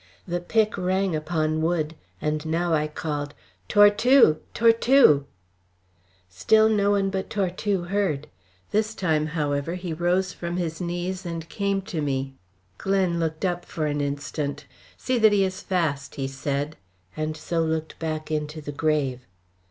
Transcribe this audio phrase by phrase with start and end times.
[0.27, 3.35] The pick rang upon wood, and now I called:
[3.69, 4.37] "Tortue!
[4.51, 5.27] Tortue!"
[6.27, 8.25] Still no one but Tortue heard.
[8.71, 12.33] This time, however, he rose from his knees and came to me.
[12.79, 14.65] Glen looked up for an instant.
[14.97, 16.77] "See that he is fast!" he said,
[17.15, 19.27] and so looked back into the grave.